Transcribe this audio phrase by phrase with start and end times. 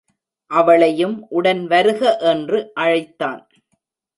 [0.51, 2.17] அவளையும் உடன் வருக
[2.17, 3.47] என்று அழைத்தான்.